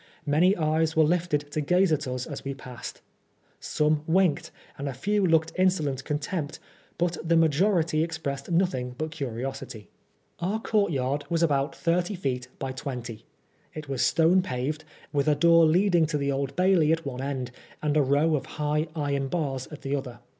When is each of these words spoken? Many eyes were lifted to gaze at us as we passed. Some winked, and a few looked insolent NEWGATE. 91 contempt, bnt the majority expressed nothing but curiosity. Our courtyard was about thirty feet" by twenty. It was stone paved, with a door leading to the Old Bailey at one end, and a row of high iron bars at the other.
Many 0.25 0.55
eyes 0.57 0.95
were 0.95 1.03
lifted 1.03 1.51
to 1.51 1.61
gaze 1.61 1.91
at 1.91 2.07
us 2.07 2.25
as 2.25 2.43
we 2.43 2.55
passed. 2.55 3.01
Some 3.59 4.01
winked, 4.07 4.49
and 4.75 4.89
a 4.89 4.95
few 4.95 5.23
looked 5.23 5.51
insolent 5.59 5.99
NEWGATE. 5.99 6.07
91 6.07 6.07
contempt, 6.07 6.59
bnt 7.21 7.29
the 7.29 7.37
majority 7.37 8.03
expressed 8.03 8.49
nothing 8.49 8.95
but 8.97 9.11
curiosity. 9.11 9.89
Our 10.39 10.59
courtyard 10.59 11.25
was 11.29 11.43
about 11.43 11.75
thirty 11.75 12.15
feet" 12.15 12.47
by 12.57 12.71
twenty. 12.71 13.25
It 13.75 13.89
was 13.89 14.01
stone 14.03 14.41
paved, 14.41 14.85
with 15.13 15.27
a 15.27 15.35
door 15.35 15.65
leading 15.67 16.07
to 16.07 16.17
the 16.17 16.31
Old 16.31 16.55
Bailey 16.55 16.91
at 16.91 17.05
one 17.05 17.21
end, 17.21 17.51
and 17.83 17.95
a 17.95 18.01
row 18.01 18.35
of 18.35 18.47
high 18.57 18.87
iron 18.95 19.27
bars 19.27 19.67
at 19.71 19.83
the 19.83 19.95
other. 19.95 20.19